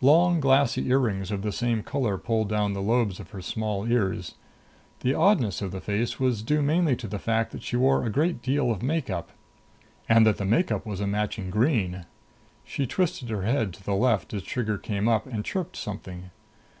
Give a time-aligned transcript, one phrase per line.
[0.00, 4.36] Long glassy earrings of the same color pulled down the lobes of her small ears.
[5.00, 8.08] The oddness of the face was due mainly to the fact that she wore a
[8.08, 9.30] great deal of make up,
[10.08, 12.06] and that the make up was a matching green.
[12.64, 16.30] She twisted her head to the left as Trigger came up, and chirped something.